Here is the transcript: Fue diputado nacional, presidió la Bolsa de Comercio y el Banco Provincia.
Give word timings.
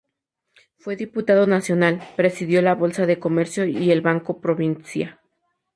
Fue 0.79 0.95
diputado 0.95 1.45
nacional, 1.45 2.01
presidió 2.15 2.63
la 2.63 2.73
Bolsa 2.73 3.05
de 3.05 3.19
Comercio 3.19 3.65
y 3.67 3.91
el 3.91 4.01
Banco 4.01 4.41
Provincia. 4.41 5.21